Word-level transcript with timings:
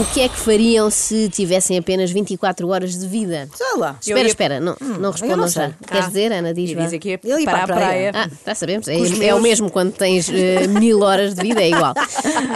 O 0.00 0.04
que 0.12 0.22
é 0.22 0.28
que 0.28 0.36
fariam 0.36 0.90
se 0.90 1.28
tivessem 1.28 1.78
apenas 1.78 2.10
24 2.10 2.66
horas 2.68 2.98
de 2.98 3.06
vida? 3.06 3.48
Sei 3.54 3.76
lá. 3.78 3.96
Espera, 4.00 4.20
ia- 4.20 4.26
espera, 4.26 4.60
não, 4.60 4.76
eu 4.80 4.98
não 4.98 5.10
respondam 5.12 5.46
já. 5.46 5.70
Queres 5.86 6.04
Ah. 6.04 6.08
dizer, 6.08 6.32
Ana? 6.32 6.52
Diz, 6.52 6.70
diz 6.76 6.92
aqui 6.92 7.10
Ele 7.22 7.40
ia 7.40 7.44
para 7.44 7.62
a 7.62 7.66
para 7.66 7.74
a 7.74 7.78
praia. 7.78 8.12
praia. 8.12 8.28
Ah, 8.32 8.36
já 8.46 8.54
sabemos. 8.54 8.88
É, 8.88 8.96
é 9.26 9.34
o 9.34 9.40
mesmo 9.40 9.70
quando 9.70 9.92
tens 9.92 10.28
eh, 10.28 10.66
mil 10.66 11.00
horas 11.02 11.34
de 11.34 11.42
vida, 11.42 11.62
é 11.62 11.68
igual. 11.68 11.94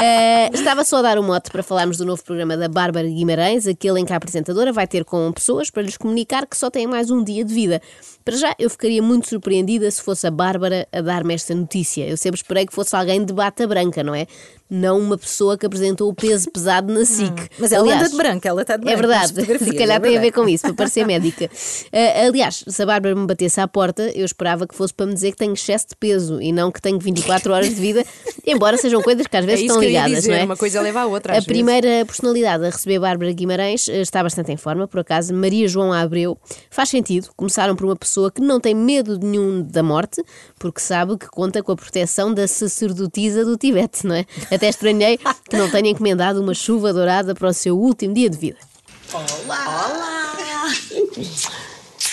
Eh, 0.01 0.51
estava 0.53 0.83
só 0.85 0.97
a 0.97 1.03
dar 1.03 1.19
um 1.19 1.23
mote 1.23 1.51
para 1.51 1.62
falarmos 1.62 1.98
do 1.98 2.05
novo 2.05 2.25
programa 2.25 2.57
da 2.57 2.66
Bárbara 2.69 3.07
Guimarães, 3.07 3.66
aquele 3.69 4.01
em 4.01 4.05
que 4.05 4.12
a 4.12 4.16
apresentadora 4.16 4.73
vai 4.73 4.87
ter 4.89 5.05
com 5.05 5.30
pessoas 5.33 5.70
para 5.70 5.83
lhes 5.83 5.97
comunicar 5.97 6.45
que 6.47 6.57
só 6.57 6.70
têm 6.70 6.87
mais 6.89 7.11
um 7.11 7.23
dia 7.23 7.45
de 7.45 7.55
vida. 7.55 7.80
Para 8.25 8.37
já, 8.37 8.55
eu 8.59 8.69
ficaria 8.69 9.02
muito 9.02 9.29
surpreendida 9.29 9.89
se 9.91 10.02
fosse 10.02 10.27
a 10.27 10.30
Bárbara 10.30 10.87
a 10.93 11.01
dar-me 11.01 11.34
esta 11.34 11.55
notícia. 11.55 12.07
Eu 12.07 12.16
sempre 12.16 12.39
esperei 12.39 12.66
que 12.66 12.75
fosse 12.75 12.95
alguém 12.97 13.25
de 13.25 13.33
bata 13.33 13.66
branca, 13.66 14.02
não 14.02 14.15
é? 14.15 14.27
Não 14.70 14.98
uma 14.98 15.16
pessoa 15.16 15.57
que 15.57 15.65
apresentou 15.65 16.11
o 16.11 16.15
peso 16.15 16.51
pesado 16.51 16.93
na 16.93 17.05
SIC. 17.07 17.27
Hum, 17.30 17.46
Mas 17.59 17.73
ela 17.73 17.82
Aliás, 17.84 18.00
anda 18.02 18.10
de 18.10 18.16
branco, 18.16 18.48
ela 18.48 18.62
está 18.62 18.77
de 18.77 18.88
é 18.88 18.96
branco. 18.96 19.09
nas 19.14 19.30
verdade, 19.30 19.64
se 19.64 19.73
calhar 19.74 19.96
é 19.96 20.00
tem 20.00 20.16
a 20.16 20.20
ver 20.20 20.32
com 20.32 20.48
isso, 20.48 20.64
para 20.64 20.74
parecer 20.74 21.06
médica. 21.06 21.51
Ah, 21.92 22.24
aliás, 22.28 22.64
se 22.66 22.82
a 22.82 22.87
Bárbara 22.87 23.14
me 23.14 23.27
batesse 23.27 23.60
à 23.60 23.68
porta, 23.68 24.10
eu 24.14 24.24
esperava 24.24 24.66
que 24.66 24.74
fosse 24.74 24.92
para 24.95 25.06
me 25.06 25.14
dizer 25.14 25.32
que 25.32 25.37
tenho 25.38 25.52
excesso 25.52 25.88
de 25.91 25.96
peso 25.96 26.41
e 26.41 26.52
não 26.52 26.70
que 26.70 26.80
tenho 26.80 26.98
24 26.98 27.52
horas 27.52 27.68
de 27.68 27.74
vida, 27.80 28.04
embora 28.46 28.77
sejam 28.77 29.02
coisas 29.02 29.27
que 29.27 29.37
às 29.37 29.45
É 29.45 29.46
vezes 29.46 29.64
isso 29.64 29.73
estão 29.74 29.82
ligadas, 29.82 30.16
dizer, 30.18 30.30
não 30.30 30.38
é? 30.38 30.45
uma 30.45 30.56
coisa 30.56 30.80
leva 30.80 31.01
à 31.01 31.06
outra. 31.06 31.32
A 31.32 31.34
vezes. 31.37 31.46
primeira 31.46 32.04
personalidade 32.06 32.64
a 32.64 32.70
receber 32.70 32.98
Bárbara 32.98 33.32
Guimarães 33.32 33.88
eh, 33.88 34.01
está 34.01 34.23
bastante 34.23 34.52
em 34.52 34.56
forma, 34.56 34.87
por 34.88 35.01
acaso, 35.01 35.34
Maria 35.34 35.66
João 35.68 35.92
Abreu. 35.92 36.38
Faz 36.70 36.88
sentido, 36.88 37.29
começaram 37.37 37.74
por 37.76 37.85
uma 37.87 37.96
pessoa 37.96 38.30
que 38.30 38.40
não 38.40 38.60
tem 38.60 38.74
medo 38.74 39.18
nenhum 39.18 39.63
da 39.63 39.82
morte, 39.82 40.23
porque 40.59 40.80
sabe 40.80 41.16
que 41.16 41.26
conta 41.29 41.63
com 41.63 41.73
a 41.73 41.76
proteção 41.76 42.32
da 42.32 42.46
sacerdotisa 42.46 43.45
do 43.45 43.57
Tibete, 43.57 44.07
não 44.07 44.15
é? 44.15 44.24
Até 44.52 44.68
estranhei 44.68 45.18
que 45.48 45.57
não 45.57 45.68
tenha 45.70 45.90
encomendado 45.90 46.40
uma 46.40 46.54
chuva 46.54 46.92
dourada 46.92 47.07
para 47.34 47.48
o 47.48 47.52
seu 47.54 47.78
último 47.78 48.12
dia 48.14 48.28
de 48.30 48.37
vida. 48.37 48.59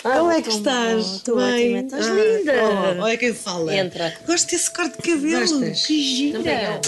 Como 0.04 0.32
é 0.32 0.42
que 0.42 0.50
estás? 0.50 1.06
Estou 1.16 1.38
Bem? 1.38 1.78
ótima, 1.78 1.98
estás 2.00 2.06
Ah, 2.08 2.14
linda. 2.14 2.54
oh, 3.00 3.02
olha 3.04 3.18
quem 3.18 3.34
fala. 3.34 3.76
Entra. 3.76 4.14
Gosto 4.28 4.52
desse 4.52 4.72
corte 4.72 4.96
de 5.02 5.12
cabelo. 5.14 5.40
Gostas? 5.60 5.86
Que 5.86 6.02
gira. 6.16 6.82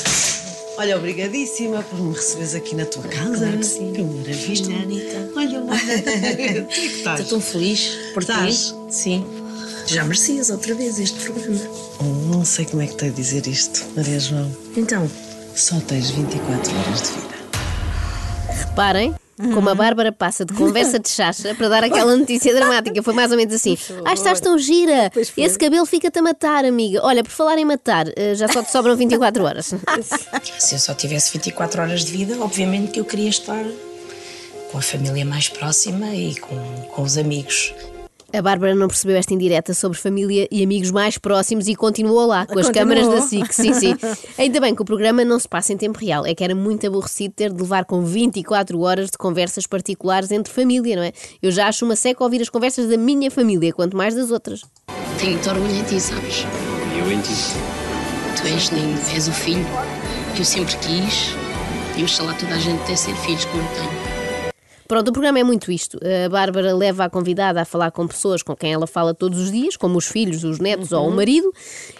Olha, 0.77 0.95
obrigadíssima 0.97 1.81
por 1.81 1.99
me 1.99 2.13
receberes 2.13 2.53
aqui 2.53 2.75
na 2.75 2.85
tua 2.85 3.03
casa. 3.03 3.37
Claro 3.37 3.57
que 3.57 3.65
sim. 3.65 3.93
Que 3.93 4.03
maravilha. 4.03 4.75
Anitta. 4.83 5.29
Olha, 5.35 5.59
olha. 5.61 5.63
Como 5.63 5.73
é 5.73 6.63
que 6.65 6.79
estás? 6.85 7.19
Estou 7.21 7.39
tão 7.39 7.41
feliz 7.41 7.89
por 8.13 8.21
Estás? 8.21 8.55
ti. 8.67 8.75
Sim. 8.95 9.25
Já 9.87 10.03
merecias 10.03 10.49
outra 10.51 10.75
vez 10.75 10.99
este 10.99 11.19
programa. 11.21 11.59
Oh, 11.99 12.03
Não 12.35 12.45
sei 12.45 12.65
como 12.65 12.83
é 12.83 12.87
que 12.87 12.95
tenho 12.95 13.11
a 13.11 13.15
dizer 13.15 13.47
isto, 13.47 13.83
Maria 13.95 14.19
João. 14.19 14.55
Então, 14.75 15.09
Só 15.55 15.79
tens 15.79 16.11
24 16.11 16.71
horas 16.77 17.01
de 17.01 17.07
vida. 17.07 17.36
Reparem 18.57 19.15
como 19.53 19.69
a 19.69 19.75
Bárbara 19.75 20.11
passa 20.11 20.43
de 20.43 20.53
conversa 20.53 20.97
de 20.97 21.09
chacha 21.09 21.53
para 21.53 21.69
dar 21.69 21.83
aquela 21.83 22.15
notícia 22.15 22.53
dramática. 22.53 23.03
Foi 23.03 23.13
mais 23.13 23.31
ou 23.31 23.37
menos 23.37 23.53
assim: 23.53 23.77
Ah, 24.03 24.13
estás 24.13 24.39
tão 24.39 24.57
gira! 24.57 25.11
Esse 25.37 25.57
cabelo 25.57 25.85
fica-te 25.85 26.17
a 26.17 26.21
matar, 26.21 26.65
amiga. 26.65 27.01
Olha, 27.03 27.23
por 27.23 27.31
falar 27.31 27.57
em 27.57 27.65
matar, 27.65 28.07
eh, 28.15 28.33
já 28.33 28.47
só 28.47 28.63
te 28.63 28.71
sobram 28.71 28.95
24 28.95 29.43
horas. 29.43 29.73
se 30.59 30.75
eu 30.75 30.79
só 30.79 30.93
tivesse 30.93 31.31
24 31.33 31.81
horas 31.81 32.03
de 32.03 32.11
vida, 32.11 32.35
obviamente 32.39 32.91
que 32.91 32.99
eu 32.99 33.05
queria 33.05 33.29
estar 33.29 33.63
com 34.71 34.77
a 34.77 34.81
família 34.81 35.23
mais 35.23 35.47
próxima 35.49 36.15
e 36.15 36.35
com, 36.35 36.57
com 36.89 37.01
os 37.03 37.17
amigos. 37.17 37.73
A 38.33 38.41
Bárbara 38.41 38.75
não 38.75 38.87
percebeu 38.89 39.15
esta 39.15 39.33
indireta 39.33 39.73
sobre 39.73 39.97
família 39.97 40.47
e 40.51 40.61
amigos 40.61 40.91
mais 40.91 41.17
próximos 41.17 41.67
e 41.67 41.75
continuou 41.75 42.25
lá, 42.25 42.45
com 42.45 42.59
as 42.59 42.67
Continuou. 42.67 42.95
câmaras 42.95 43.07
da 43.07 43.21
SIC. 43.27 43.53
Sim, 43.53 43.73
sim. 43.73 43.95
Ainda 44.37 44.59
bem 44.59 44.75
que 44.75 44.81
o 44.81 44.85
programa 44.85 45.23
não 45.23 45.39
se 45.39 45.47
passa 45.47 45.71
em 45.71 45.77
tempo 45.77 45.97
real. 45.97 46.25
É 46.25 46.35
que 46.35 46.43
era 46.43 46.53
muito 46.53 46.85
aborrecido 46.85 47.33
ter 47.33 47.53
de 47.53 47.61
levar 47.61 47.85
com 47.85 48.03
24 48.03 48.79
horas 48.81 49.09
de 49.09 49.17
conversas 49.17 49.65
particulares 49.65 50.29
entre 50.31 50.51
família, 50.51 50.97
não 50.97 51.03
é? 51.03 51.13
Eu 51.41 51.51
já 51.51 51.67
acho 51.67 51.85
uma 51.85 51.95
seca 51.95 52.21
ouvir 52.23 52.41
as 52.41 52.49
conversas 52.49 52.89
da 52.89 52.97
minha 52.97 53.31
família, 53.31 53.71
quanto 53.71 53.95
mais 53.95 54.13
das 54.13 54.29
outras. 54.29 54.61
Tenho 55.17 55.31
muito 55.31 55.49
orgulho 55.49 55.73
em 55.75 55.83
ti, 55.83 55.99
sabes? 55.99 56.45
Eu 56.99 57.09
em 57.11 57.21
ti. 57.21 57.31
Tu 58.39 58.47
és 58.47 58.67
lindo, 58.69 58.99
és 59.15 59.27
o 59.27 59.31
filho 59.31 59.65
que 60.35 60.41
eu 60.41 60.45
sempre 60.45 60.75
quis 60.77 61.33
e 61.97 62.03
oxalá 62.03 62.33
toda 62.33 62.53
a 62.53 62.59
gente 62.59 62.83
ter 62.85 62.97
ser 62.97 63.15
filhos 63.15 63.45
como 63.45 63.63
eu 63.63 63.67
tenho. 63.69 64.06
Pronto, 64.87 65.09
o 65.09 65.11
programa 65.11 65.37
é 65.37 65.43
muito 65.43 65.69
isto. 65.69 65.99
A 66.25 66.29
Bárbara 66.29 66.73
leva 66.73 67.03
a 67.03 67.09
convidada 67.09 67.61
a 67.61 67.65
falar 67.65 67.91
com 67.91 68.07
pessoas 68.07 68.41
com 68.41 68.55
quem 68.55 68.71
ela 68.71 68.87
fala 68.87 69.13
todos 69.13 69.37
os 69.39 69.51
dias, 69.51 69.75
como 69.75 69.97
os 69.97 70.07
filhos, 70.07 70.45
os 70.45 70.59
netos 70.59 70.93
ou 70.93 71.07
o 71.07 71.11
marido. 71.11 71.51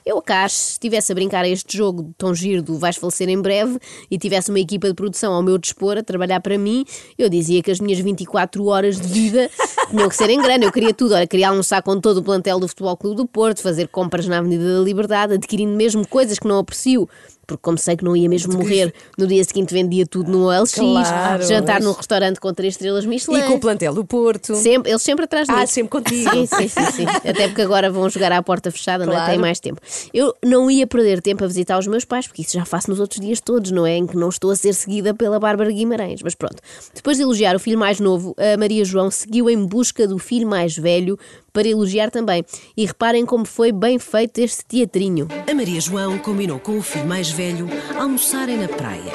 Eu, 0.05 0.21
cá, 0.21 0.47
se 0.47 0.71
estivesse 0.71 1.11
a 1.11 1.15
brincar 1.15 1.43
a 1.43 1.49
este 1.49 1.77
jogo 1.77 2.03
de 2.03 2.13
tão 2.17 2.33
giro 2.33 2.61
do 2.61 2.77
vais 2.77 2.95
falecer 2.95 3.27
em 3.27 3.41
breve 3.41 3.77
e 4.09 4.17
tivesse 4.17 4.49
uma 4.49 4.59
equipa 4.59 4.87
de 4.87 4.93
produção 4.93 5.33
ao 5.33 5.43
meu 5.43 5.57
dispor 5.57 5.97
a 5.97 6.03
trabalhar 6.03 6.39
para 6.39 6.57
mim, 6.57 6.85
eu 7.17 7.27
dizia 7.27 7.61
que 7.61 7.71
as 7.71 7.79
minhas 7.79 7.99
24 7.99 8.65
horas 8.65 8.99
de 8.99 9.07
vida 9.07 9.49
tinham 9.91 10.07
que 10.07 10.15
ser 10.15 10.29
em 10.29 10.41
grande. 10.41 10.65
Eu 10.65 10.71
queria 10.71 10.93
tudo. 10.93 11.13
Olha, 11.13 11.27
queria 11.27 11.49
almoçar 11.49 11.81
com 11.81 11.99
todo 11.99 12.17
o 12.17 12.23
plantel 12.23 12.57
do 12.57 12.69
Futebol 12.69 12.95
Clube 12.95 13.17
do 13.17 13.27
Porto, 13.27 13.61
fazer 13.61 13.89
compras 13.89 14.27
na 14.27 14.37
Avenida 14.37 14.77
da 14.77 14.79
Liberdade, 14.79 15.33
adquirindo 15.33 15.75
mesmo 15.75 16.07
coisas 16.07 16.39
que 16.39 16.47
não 16.47 16.59
aprecio. 16.59 17.09
Porque 17.47 17.61
como 17.61 17.77
sei 17.77 17.95
que 17.95 18.03
não 18.03 18.13
ia 18.13 18.27
mesmo 18.27 18.53
morrer, 18.53 18.93
no 19.17 19.25
dia 19.25 19.41
seguinte 19.45 19.73
vendia 19.73 20.05
tudo 20.05 20.29
no 20.29 20.47
OLX, 20.49 20.73
Claro, 20.73 21.43
jantar 21.47 21.75
pois. 21.77 21.85
num 21.85 21.91
restaurante 21.93 22.39
com 22.41 22.53
três 22.53 22.73
estrelas 22.73 23.05
Michelin. 23.05 23.39
E 23.39 23.43
com 23.43 23.53
o 23.53 23.59
plantel 23.59 23.93
do 23.93 24.03
Porto. 24.03 24.53
Sempre, 24.55 24.91
eles 24.91 25.01
sempre 25.01 25.23
atrás 25.23 25.47
Ah, 25.49 25.61
disso. 25.61 25.73
sempre 25.75 25.89
contigo. 25.89 26.29
Sim, 26.29 26.45
sim, 26.45 26.67
sim, 26.67 26.85
sim. 26.91 27.05
Até 27.05 27.47
porque 27.47 27.61
agora 27.61 27.89
vão 27.89 28.09
jogar 28.09 28.33
à 28.33 28.43
porta 28.43 28.69
fechada, 28.69 29.05
não 29.05 29.13
é? 29.13 29.15
Claro. 29.15 29.31
Tem 29.31 29.39
mais 29.39 29.61
tempo. 29.61 29.79
Eu 30.13 30.35
não 30.43 30.69
ia 30.69 30.85
perder 30.85 31.21
tempo 31.21 31.43
a 31.45 31.47
visitar 31.47 31.79
os 31.79 31.87
meus 31.87 32.03
pais, 32.03 32.27
porque 32.27 32.41
isso 32.41 32.51
já 32.51 32.65
faço 32.65 32.89
nos 32.89 32.99
outros 32.99 33.21
dias 33.21 33.39
todos, 33.39 33.71
não 33.71 33.85
é? 33.85 33.95
Em 33.95 34.05
que 34.05 34.17
não 34.17 34.27
estou 34.27 34.51
a 34.51 34.55
ser 34.55 34.73
seguida 34.73 35.13
pela 35.13 35.39
Bárbara 35.39 35.71
Guimarães. 35.71 36.21
Mas 36.21 36.35
pronto. 36.35 36.57
Depois 36.93 37.15
de 37.15 37.23
elogiar 37.23 37.55
o 37.55 37.59
filho 37.59 37.79
mais 37.79 37.99
novo, 38.01 38.35
a 38.37 38.57
Maria 38.57 38.83
João 38.83 39.09
seguiu 39.09 39.49
em 39.49 39.65
busca 39.65 40.05
do 40.05 40.17
filho 40.19 40.47
mais 40.47 40.75
velho 40.77 41.17
para 41.57 41.67
elogiar 41.67 42.11
também. 42.11 42.45
E 42.77 42.85
reparem 42.85 43.25
como 43.25 43.43
foi 43.43 43.71
bem 43.71 43.97
feito 43.97 44.37
este 44.37 44.63
teatrinho. 44.63 45.27
A 45.49 45.55
Maria 45.55 45.81
João 45.81 46.19
combinou 46.19 46.59
com 46.59 46.77
o 46.77 46.83
filho 46.83 47.07
mais 47.07 47.31
velho 47.31 47.67
almoçarem 47.97 48.57
na 48.57 48.67
praia. 48.67 49.11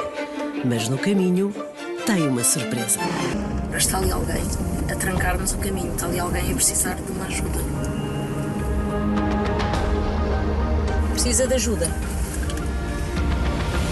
Mas 0.65 0.89
no 0.89 0.97
caminho 0.97 1.55
tem 2.05 2.27
uma 2.27 2.43
surpresa. 2.43 2.99
Mas 3.71 3.85
está 3.85 3.97
ali 3.97 4.11
alguém 4.11 4.43
a 4.91 4.95
trancar-nos 4.95 5.53
o 5.53 5.57
caminho, 5.59 5.93
está 5.93 6.05
ali 6.05 6.19
alguém 6.19 6.51
a 6.51 6.55
precisar 6.55 6.95
de 6.95 7.11
uma 7.13 7.25
ajuda. 7.27 7.59
Precisa 11.11 11.47
de 11.47 11.53
ajuda. 11.53 11.89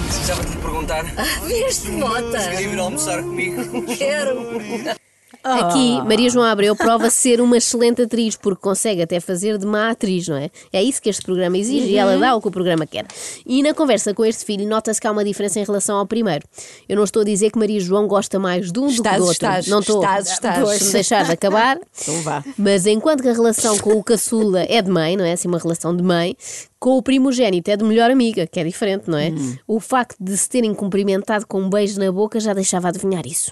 Precisava 0.08 0.44
de 0.44 0.50
lhe 0.50 0.58
perguntar. 0.58 1.06
Vieste, 1.48 1.90
Mota? 1.92 2.50
Queria 2.50 2.70
vir 2.70 2.80
almoçar 2.80 3.24
comigo. 3.24 3.86
Quero. 3.98 5.01
Aqui, 5.44 6.02
Maria 6.02 6.30
João 6.30 6.46
Abreu 6.46 6.76
prova 6.76 7.10
ser 7.10 7.42
uma 7.42 7.58
excelente 7.58 8.04
atriz, 8.04 8.36
porque 8.36 8.62
consegue 8.62 9.02
até 9.02 9.20
fazer 9.20 9.58
de 9.58 9.66
má 9.66 9.90
atriz, 9.90 10.28
não 10.28 10.38
é? 10.38 10.50
É 10.72 10.84
isso 10.84 11.02
que 11.02 11.10
este 11.10 11.24
programa 11.24 11.58
exige 11.58 11.88
e 11.88 11.98
ela 11.98 12.18
dá 12.18 12.36
o 12.36 12.42
que 12.42 12.48
o 12.48 12.52
programa 12.52 12.86
quer. 12.86 13.06
E 13.46 13.64
na 13.64 13.74
conversa 13.74 14.14
com 14.14 14.24
este 14.24 14.46
filho, 14.46 14.68
nota-se 14.68 15.02
que 15.02 15.08
há 15.08 15.12
uma 15.12 15.24
diferença 15.24 15.60
em 15.60 15.64
relação 15.64 15.98
ao 15.98 16.06
primeiro. 16.06 16.46
Eu 16.88 16.96
não 16.96 17.04
estou 17.04 17.22
a 17.24 17.26
dizer 17.26 17.52
que 17.52 17.58
Maria 17.58 17.80
João 17.80 18.08
gosta 18.08 18.38
mais 18.40 18.72
de 18.72 18.80
um 18.80 18.84
do 18.84 18.88
que 18.90 18.94
Estás, 18.98 19.18
do 19.18 19.22
outro. 19.24 19.34
estás, 19.34 19.68
não 19.68 19.80
estou. 19.80 20.02
estás, 20.02 20.32
estás. 20.32 20.70
Se 20.78 20.86
me 20.86 20.92
deixar 20.94 21.26
de 21.26 21.32
acabar. 21.32 21.80
Então 22.02 22.22
vá. 22.22 22.44
Mas 22.58 22.86
enquanto 22.86 23.22
que 23.22 23.30
a 23.30 23.34
relação 23.34 23.78
com 23.80 23.94
o 23.94 24.04
caçula 24.04 24.62
é 24.70 24.82
de 24.82 24.90
mãe, 24.92 25.18
não 25.18 25.26
é? 25.26 25.34
Assim, 25.34 25.48
uma 25.48 25.58
relação 25.58 25.96
de 25.96 26.04
mãe, 26.04 26.36
com 26.80 26.98
o 26.98 27.02
primogênito 27.02 27.70
é 27.72 27.78
de 27.78 27.84
melhor 27.84 28.10
amiga, 28.12 28.46
que 28.46 28.60
é 28.60 28.64
diferente, 28.64 29.10
não 29.10 29.18
é? 29.18 29.32
O 29.68 29.80
facto 29.80 30.16
de 30.20 30.36
se 30.38 30.48
terem 30.50 30.74
cumprimentado 30.74 31.46
com 31.48 31.62
um 31.62 31.70
beijo 31.70 32.00
na 32.00 32.12
boca 32.12 32.40
já 32.40 32.54
deixava 32.54 32.90
adivinhar 32.90 33.26
isso. 33.26 33.52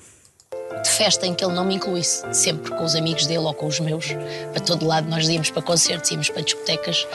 De 0.84 0.90
festa 0.90 1.25
em 1.25 1.34
que 1.34 1.44
ele 1.44 1.53
não 1.53 1.66
me 1.66 1.75
incluísse, 1.75 2.24
sempre 2.33 2.71
com 2.71 2.83
os 2.83 2.95
amigos 2.95 3.25
dele 3.25 3.39
ou 3.39 3.54
com 3.54 3.66
os 3.68 3.80
meus. 3.80 4.06
Para 4.54 4.62
todo 4.62 4.86
lado 4.86 5.10
nós 5.10 5.27
íamos 5.27 5.50
para 5.51 5.62
concertos, 5.62 6.10
íamos 6.12 6.30
para 6.30 6.42
discotecas. 6.42 7.07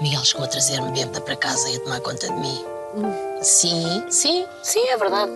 Miguel 0.00 0.24
chegou 0.24 0.44
a 0.44 0.48
trazer-me 0.48 0.90
bêbada 0.92 1.20
para 1.20 1.36
casa 1.36 1.68
e 1.70 1.76
a 1.76 1.80
tomar 1.80 2.00
conta 2.00 2.26
de 2.26 2.34
mim. 2.34 2.64
Sim, 3.42 4.02
sim, 4.10 4.44
sim, 4.62 4.88
é 4.88 4.96
verdade. 4.96 5.30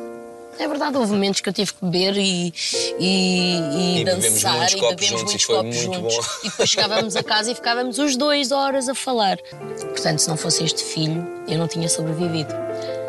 É 0.58 0.68
verdade, 0.68 0.96
houve 0.98 1.12
momentos 1.12 1.40
que 1.40 1.48
eu 1.48 1.52
tive 1.52 1.72
que 1.72 1.82
beber 1.82 2.14
e, 2.18 2.52
e, 2.98 3.56
e 3.56 4.00
E 4.00 4.04
dançar 4.04 4.70
e 4.70 4.80
bebemos 4.80 5.06
juntos, 5.06 5.22
muitos 5.24 5.44
copos 5.46 5.76
juntos. 5.76 6.00
bom. 6.16 6.22
E 6.44 6.50
depois 6.50 6.68
chegávamos 6.68 7.16
a 7.16 7.22
casa 7.22 7.50
e 7.52 7.54
ficávamos 7.54 7.98
os 7.98 8.16
dois 8.16 8.52
horas 8.52 8.86
a 8.88 8.94
falar. 8.94 9.38
Portanto, 9.80 10.18
se 10.18 10.28
não 10.28 10.36
fosse 10.36 10.62
este 10.62 10.84
filho, 10.84 11.26
eu 11.48 11.56
não 11.58 11.66
tinha 11.66 11.88
sobrevivido. 11.88 12.52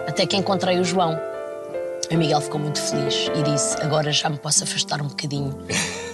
Até 0.08 0.26
que 0.26 0.38
encontrei 0.38 0.80
o 0.80 0.86
João. 0.86 1.20
O 2.12 2.16
Miguel 2.18 2.42
ficou 2.42 2.60
muito 2.60 2.80
feliz 2.80 3.30
e 3.36 3.42
disse: 3.44 3.76
Agora 3.82 4.12
já 4.12 4.30
me 4.30 4.38
posso 4.38 4.64
afastar 4.64 5.02
um 5.02 5.08
bocadinho. 5.08 5.58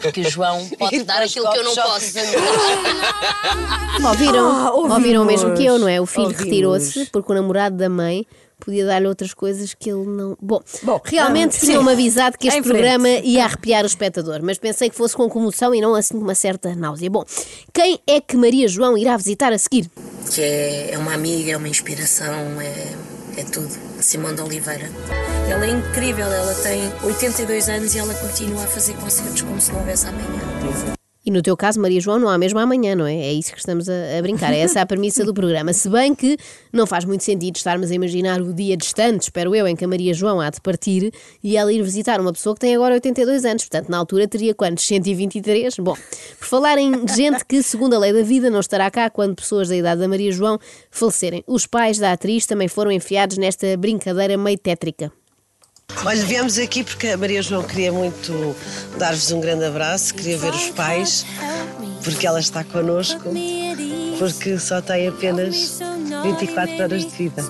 Porque 0.01 0.21
o 0.21 0.29
João 0.29 0.65
pode 0.79 1.03
dar 1.03 1.21
aquilo 1.21 1.49
que 1.51 1.57
eu 1.57 1.63
não 1.63 1.75
posso. 1.75 2.13
Ouviram? 4.07 4.47
Ah, 4.51 4.71
ouvimos. 4.71 4.95
ouviram 4.97 5.21
o 5.23 5.25
mesmo 5.25 5.53
que 5.55 5.65
eu, 5.65 5.77
não 5.77 5.87
é? 5.87 5.99
O 5.99 6.05
filho 6.05 6.25
Ouvimos. 6.27 6.43
retirou-se 6.45 7.05
porque 7.07 7.31
o 7.31 7.35
namorado 7.35 7.75
da 7.75 7.89
mãe 7.89 8.25
podia 8.59 8.85
dar-lhe 8.85 9.07
outras 9.07 9.33
coisas 9.33 9.73
que 9.73 9.89
ele 9.89 10.05
não. 10.05 10.37
Bom, 10.41 10.61
Bom, 10.83 11.01
realmente 11.03 11.57
ah, 11.57 11.59
tinham-me 11.59 11.91
avisado 11.91 12.37
que 12.37 12.47
este 12.47 12.59
Em 12.59 12.63
frente. 12.63 12.73
programa 12.73 13.09
ia 13.09 13.43
arrepiar 13.45 13.83
o 13.83 13.87
espectador, 13.87 14.39
mas 14.43 14.57
pensei 14.57 14.89
que 14.89 14.95
fosse 14.95 15.15
com 15.15 15.27
comoção 15.29 15.73
e 15.75 15.81
não 15.81 15.95
assim 15.95 16.13
com 16.13 16.21
uma 16.23 16.35
certa 16.35 16.73
náusea. 16.75 17.09
Bom, 17.09 17.23
quem 17.73 17.99
é 18.07 18.21
que 18.21 18.37
Maria 18.37 18.67
João 18.67 18.97
irá 18.97 19.17
visitar 19.17 19.51
a 19.51 19.57
seguir? 19.57 19.89
Que 20.33 20.41
é, 20.41 20.91
é 20.93 20.97
uma 20.97 21.13
amiga, 21.13 21.51
é 21.51 21.57
uma 21.57 21.67
inspiração, 21.67 22.61
é, 22.61 22.95
é 23.39 23.43
tudo. 23.43 23.69
Simone 24.01 24.35
de 24.35 24.41
Oliveira. 24.41 24.89
Ela 25.49 25.65
é 25.65 25.69
incrível, 25.69 26.25
ela 26.25 26.53
tem 26.55 26.91
82 27.03 27.69
anos 27.69 27.95
e 27.95 27.99
ela 27.99 28.13
continua 28.13 28.63
a 28.63 28.67
fazer 28.67 28.93
concertos 28.95 29.41
como 29.41 29.59
se 29.59 29.71
não 29.71 29.79
houvesse 29.79 30.07
amanhã. 30.07 30.98
E 31.29 31.31
no 31.31 31.43
teu 31.43 31.55
caso, 31.55 31.79
Maria 31.79 32.01
João, 32.01 32.17
não 32.17 32.27
há 32.27 32.39
mesmo 32.39 32.57
amanhã, 32.57 32.95
não 32.95 33.05
é? 33.05 33.13
É 33.13 33.31
isso 33.31 33.51
que 33.53 33.59
estamos 33.59 33.87
a, 33.87 34.17
a 34.17 34.21
brincar. 34.23 34.51
É 34.51 34.61
essa 34.61 34.81
a 34.81 34.85
premissa 34.87 35.23
do 35.23 35.31
programa. 35.31 35.71
Se 35.73 35.87
bem 35.87 36.15
que 36.15 36.35
não 36.73 36.87
faz 36.87 37.05
muito 37.05 37.23
sentido 37.23 37.55
estarmos 37.55 37.91
a 37.91 37.93
imaginar 37.93 38.41
o 38.41 38.51
dia 38.51 38.75
distante, 38.75 39.21
espero 39.21 39.53
eu, 39.53 39.67
em 39.67 39.75
que 39.75 39.85
a 39.85 39.87
Maria 39.87 40.11
João 40.11 40.41
há 40.41 40.49
de 40.49 40.59
partir 40.59 41.13
e 41.43 41.55
ela 41.55 41.71
ir 41.71 41.83
visitar 41.83 42.19
uma 42.19 42.33
pessoa 42.33 42.55
que 42.55 42.61
tem 42.61 42.73
agora 42.75 42.95
82 42.95 43.45
anos. 43.45 43.61
Portanto, 43.65 43.89
na 43.89 43.99
altura 43.99 44.27
teria 44.27 44.55
quantos? 44.55 44.87
123? 44.87 45.75
Bom, 45.77 45.95
por 46.39 46.47
falar 46.47 46.79
em 46.79 47.07
gente 47.07 47.45
que, 47.45 47.61
segundo 47.61 47.93
a 47.93 47.99
lei 47.99 48.11
da 48.11 48.23
vida, 48.23 48.49
não 48.49 48.59
estará 48.59 48.89
cá 48.89 49.07
quando 49.07 49.35
pessoas 49.35 49.69
da 49.69 49.75
idade 49.75 50.01
da 50.01 50.07
Maria 50.07 50.31
João 50.31 50.57
falecerem. 50.89 51.43
Os 51.45 51.67
pais 51.67 51.99
da 51.99 52.11
atriz 52.11 52.47
também 52.47 52.67
foram 52.67 52.91
enfiados 52.91 53.37
nesta 53.37 53.77
brincadeira 53.77 54.35
meio 54.35 54.57
tétrica. 54.57 55.11
Olha, 56.05 56.25
viemos 56.25 56.57
aqui 56.57 56.83
porque 56.83 57.07
a 57.07 57.17
Maria 57.17 57.41
João 57.41 57.63
queria 57.63 57.91
muito 57.91 58.55
dar-vos 58.97 59.31
um 59.31 59.41
grande 59.41 59.65
abraço, 59.65 60.13
queria 60.13 60.37
ver 60.37 60.53
os 60.53 60.69
pais, 60.69 61.25
porque 62.03 62.25
ela 62.25 62.39
está 62.39 62.63
connosco, 62.63 63.29
porque 64.17 64.57
só 64.57 64.81
tem 64.81 65.07
apenas 65.07 65.79
24 66.23 66.83
horas 66.83 67.05
de 67.05 67.11
vida. 67.11 67.43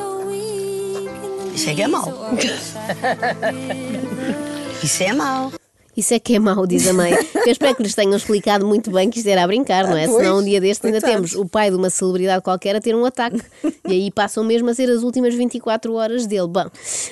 Isso 1.53 1.69
é 1.69 1.75
que 1.75 1.83
é 1.83 1.87
mau. 1.87 2.31
Isso 4.81 5.03
é 5.03 5.13
mau. 5.13 5.51
Isso 5.97 6.13
é 6.13 6.19
que 6.19 6.35
é 6.35 6.39
mau, 6.39 6.65
diz 6.65 6.87
a 6.87 6.93
mãe. 6.93 7.11
Eu 7.45 7.51
espero 7.51 7.75
que 7.75 7.83
lhes 7.83 7.93
tenham 7.93 8.15
explicado 8.15 8.65
muito 8.65 8.89
bem 8.91 9.09
que 9.09 9.19
isto 9.19 9.27
era 9.27 9.43
a 9.43 9.47
brincar, 9.47 9.87
não 9.87 9.97
é? 9.97 10.07
Pois, 10.07 10.17
Senão 10.23 10.39
um 10.39 10.43
dia 10.43 10.61
deste 10.61 10.85
ainda 10.87 11.01
coitados. 11.01 11.31
temos 11.31 11.45
o 11.45 11.49
pai 11.49 11.69
de 11.69 11.75
uma 11.75 11.89
celebridade 11.89 12.41
qualquer 12.43 12.75
a 12.75 12.79
ter 12.81 12.95
um 12.95 13.03
ataque. 13.05 13.41
E 13.87 13.93
aí 13.93 14.11
passam 14.11 14.43
mesmo 14.43 14.69
a 14.69 14.73
ser 14.73 14.89
as 14.89 15.03
últimas 15.03 15.33
24 15.33 15.93
horas 15.93 16.25
dele. 16.25 16.47
Bom, 16.47 16.65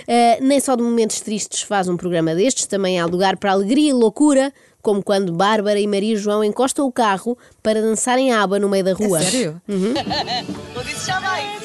eh, 0.08 0.40
nem 0.42 0.60
só 0.60 0.76
de 0.76 0.84
momentos 0.84 1.20
tristes 1.20 1.62
faz 1.62 1.88
um 1.88 1.98
programa 1.98 2.34
destes, 2.36 2.66
também 2.66 3.00
há 3.00 3.06
lugar 3.06 3.38
para 3.38 3.52
alegria 3.52 3.90
e 3.90 3.94
loucura, 3.94 4.54
como 4.82 5.04
quando 5.04 5.34
Bárbara 5.34 5.80
e 5.80 5.88
Maria 5.88 6.16
João 6.16 6.44
encostam 6.44 6.86
o 6.86 6.92
carro 6.92 7.38
para 7.62 7.82
dançarem 7.82 8.32
a 8.32 8.42
aba 8.42 8.58
no 8.60 8.70
meio 8.70 8.84
da 8.86 8.94
rua. 8.94 9.20
Sério? 9.22 9.62
Eu 9.68 10.84
disse 10.84 11.08
já 11.08 11.20
vai. 11.20 11.58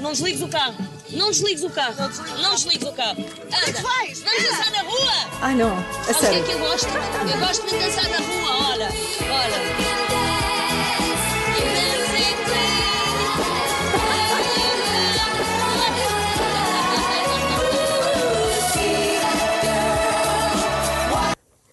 Não 0.00 0.12
desligues 0.12 0.40
o 0.42 0.48
carro. 0.48 0.97
Não 1.10 1.30
desligues 1.30 1.62
o 1.64 1.70
carro. 1.70 1.94
Não 2.42 2.54
desligues 2.54 2.88
o 2.88 2.92
carro. 2.92 3.24
Anda. 3.46 3.80
Vamos 3.82 4.20
dançar 4.20 4.70
na 4.72 4.82
rua. 4.82 5.12
Ai 5.40 5.54
não, 5.54 5.76
a 5.78 5.82
Sabe 5.82 6.00
o 6.02 6.04
que 6.04 6.10
é 6.10 6.14
sério. 6.14 6.44
que 6.44 6.52
eu 6.52 6.58
gosto? 6.58 6.88
Eu 7.32 7.38
gosto 7.38 7.66
de 7.66 7.78
dançar 7.78 8.08
na 8.10 8.18
rua. 8.18 8.68
Olha. 8.72 8.88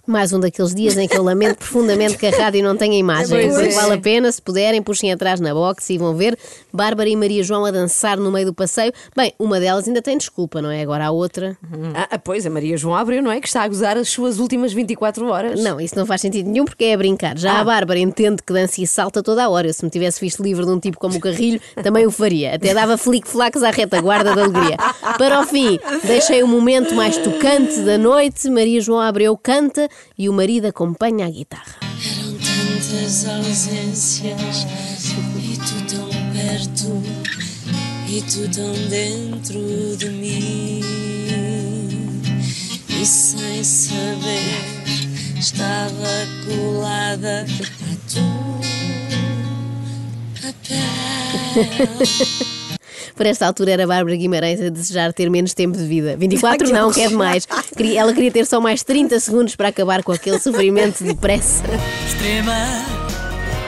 Mais 0.07 0.31
um 0.33 0.39
daqueles 0.39 0.73
dias 0.75 0.95
em 0.97 1.07
que 1.07 1.17
eu 1.17 1.23
lamento 1.23 1.57
profundamente 1.57 2.17
que 2.17 2.25
a 2.27 2.29
rádio 2.31 2.63
não 2.63 2.75
tenha 2.77 2.97
imagem. 2.97 3.29
Pois 3.29 3.53
Portanto, 3.53 3.71
é. 3.71 3.75
vale 3.75 3.93
a 3.93 3.97
pena, 3.97 4.31
se 4.31 4.41
puderem, 4.41 4.81
puxem 4.81 5.11
atrás 5.11 5.39
na 5.39 5.53
box 5.53 5.89
e 5.89 5.97
vão 5.97 6.13
ver 6.15 6.37
Bárbara 6.71 7.09
e 7.09 7.15
Maria 7.15 7.43
João 7.43 7.65
a 7.65 7.71
dançar 7.71 8.17
no 8.17 8.31
meio 8.31 8.45
do 8.47 8.53
passeio. 8.53 8.91
Bem, 9.15 9.33
uma 9.39 9.59
delas 9.59 9.87
ainda 9.87 10.01
tem 10.01 10.17
desculpa, 10.17 10.61
não 10.61 10.69
é? 10.69 10.81
Agora 10.81 11.05
a 11.07 11.11
outra. 11.11 11.57
Ah, 11.95 12.07
ah, 12.11 12.19
pois, 12.19 12.45
a 12.45 12.49
Maria 12.49 12.77
João 12.77 12.95
Abreu, 12.95 13.21
não 13.23 13.31
é? 13.31 13.39
Que 13.41 13.47
está 13.47 13.63
a 13.63 13.67
gozar 13.67 13.97
as 13.97 14.09
suas 14.09 14.39
últimas 14.39 14.73
24 14.73 15.27
horas. 15.27 15.63
Não, 15.63 15.79
isso 15.81 15.97
não 15.97 16.05
faz 16.05 16.21
sentido 16.21 16.49
nenhum 16.49 16.65
porque 16.65 16.85
é 16.85 16.93
a 16.93 16.97
brincar. 16.97 17.37
Já 17.37 17.53
Ah. 17.53 17.61
a 17.61 17.63
Bárbara 17.63 17.99
entende 17.99 18.43
que 18.45 18.53
dança 18.53 18.81
e 18.81 18.87
salta 18.87 19.23
toda 19.23 19.43
a 19.43 19.49
hora. 19.49 19.67
Eu, 19.67 19.73
se 19.73 19.83
me 19.83 19.89
tivesse 19.89 20.19
visto 20.21 20.43
livre 20.43 20.65
de 20.65 20.71
um 20.71 20.79
tipo 20.79 20.99
como 20.99 21.15
o 21.17 21.19
Carrilho, 21.19 21.59
também 21.81 22.05
o 22.05 22.11
faria. 22.11 22.55
Até 22.55 22.73
dava 22.73 22.97
flic-flacs 22.97 23.63
à 23.63 23.71
retaguarda 23.71 24.35
da 24.35 24.43
alegria. 24.43 24.77
Para 25.17 25.39
o 25.41 25.43
fim, 25.47 25.79
deixei 26.03 26.43
o 26.43 26.47
momento 26.47 26.93
mais 26.93 27.17
tocante 27.17 27.79
da 27.81 27.97
noite. 27.97 28.49
Maria 28.49 28.79
João 28.81 28.99
Abreu 28.99 29.35
canta 29.37 29.89
e 30.17 30.29
o 30.29 30.33
marido 30.33 30.65
acompanha 30.65 31.25
a 31.25 31.29
guitarra. 31.29 31.75
Eram 31.81 32.33
tantas 32.37 33.27
ausências 33.27 34.65
e 35.39 35.57
tu 35.57 35.85
tão 35.95 36.09
perto 36.33 37.03
e 38.07 38.21
tu 38.21 38.49
tão 38.53 38.73
dentro 38.87 39.59
de 39.97 40.09
mim 40.09 40.81
e 42.89 43.05
sem 43.05 43.63
saber 43.63 44.85
estava 45.37 46.27
colada 46.45 47.45
a 47.45 47.95
tua 48.11 48.61
pele. 50.67 52.55
Por 53.15 53.25
esta 53.25 53.47
altura 53.47 53.71
era 53.71 53.83
a 53.85 53.87
Bárbara 53.87 54.15
Guimarães 54.15 54.61
a 54.61 54.69
desejar 54.69 55.13
ter 55.13 55.29
menos 55.29 55.53
tempo 55.53 55.77
de 55.77 55.85
vida. 55.85 56.17
24 56.17 56.49
Ai, 56.49 56.67
que 56.67 56.73
não, 56.73 56.81
horror. 56.83 56.93
que 56.93 57.01
é 57.01 57.07
demais. 57.07 57.47
Ela 57.95 58.13
queria 58.13 58.31
ter 58.31 58.45
só 58.45 58.59
mais 58.59 58.83
30 58.83 59.19
segundos 59.19 59.55
para 59.55 59.69
acabar 59.69 60.03
com 60.03 60.11
aquele 60.11 60.39
sofrimento 60.39 61.03
depressa. 61.03 61.63
Extrema, 62.07 62.53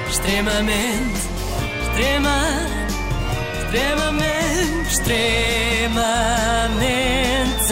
extremamente, 0.09 1.19
extrema, 1.89 2.37
extremamente, 3.63 4.91
extremamente 4.91 5.97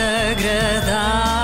agradável. 0.01 1.34